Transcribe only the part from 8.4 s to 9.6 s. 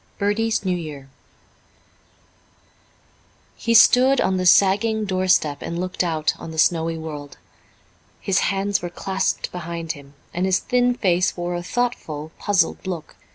hands were clasped